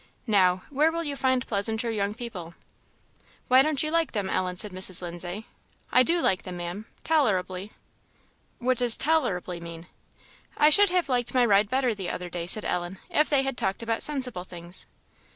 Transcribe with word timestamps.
Now, 0.25 0.63
where 0.71 0.91
will 0.91 1.03
you 1.03 1.15
find 1.15 1.45
pleasanter 1.45 1.91
young 1.91 2.15
people?" 2.15 2.55
"Why 3.49 3.61
don't 3.61 3.83
you 3.83 3.91
like 3.91 4.13
them, 4.13 4.31
Ellen?" 4.31 4.57
said 4.57 4.71
Mrs. 4.71 5.03
Lindsay. 5.03 5.45
"I 5.91 6.01
do 6.01 6.21
like 6.23 6.41
them, 6.41 6.57
Ma'am, 6.57 6.87
tolerably." 7.03 7.71
"What 8.57 8.79
does 8.79 8.97
'tolerably' 8.97 9.59
mean?" 9.59 9.85
"I 10.57 10.71
should 10.71 10.89
have 10.89 11.07
liked 11.07 11.35
my 11.35 11.45
ride 11.45 11.69
better 11.69 11.93
the 11.93 12.09
other 12.09 12.29
day," 12.31 12.47
said 12.47 12.65
Ellen, 12.65 12.97
"if 13.11 13.29
they 13.29 13.43
had 13.43 13.55
talked 13.57 13.83
about 13.83 14.01
sensible 14.01 14.43
things." 14.43 14.87